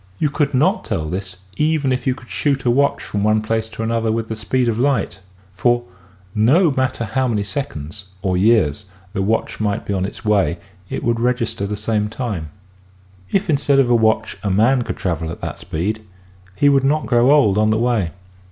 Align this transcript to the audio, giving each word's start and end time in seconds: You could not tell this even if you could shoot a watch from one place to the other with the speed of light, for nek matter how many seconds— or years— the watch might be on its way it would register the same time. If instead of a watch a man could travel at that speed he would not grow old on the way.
You 0.17 0.31
could 0.31 0.55
not 0.55 0.83
tell 0.83 1.05
this 1.05 1.37
even 1.57 1.91
if 1.91 2.07
you 2.07 2.15
could 2.15 2.27
shoot 2.31 2.65
a 2.65 2.71
watch 2.71 3.03
from 3.03 3.23
one 3.23 3.43
place 3.43 3.69
to 3.69 3.85
the 3.85 3.93
other 3.93 4.11
with 4.11 4.29
the 4.29 4.35
speed 4.35 4.67
of 4.67 4.79
light, 4.79 5.19
for 5.53 5.83
nek 6.33 6.75
matter 6.75 7.05
how 7.05 7.27
many 7.27 7.43
seconds— 7.43 8.05
or 8.23 8.35
years— 8.35 8.85
the 9.13 9.21
watch 9.21 9.59
might 9.59 9.85
be 9.85 9.93
on 9.93 10.05
its 10.07 10.25
way 10.25 10.57
it 10.89 11.03
would 11.03 11.19
register 11.19 11.67
the 11.67 11.75
same 11.75 12.09
time. 12.09 12.49
If 13.29 13.47
instead 13.47 13.77
of 13.77 13.91
a 13.91 13.95
watch 13.95 14.37
a 14.41 14.49
man 14.49 14.81
could 14.81 14.97
travel 14.97 15.29
at 15.29 15.41
that 15.41 15.59
speed 15.59 16.03
he 16.55 16.67
would 16.67 16.83
not 16.83 17.05
grow 17.05 17.29
old 17.29 17.59
on 17.59 17.69
the 17.69 17.77
way. 17.77 18.09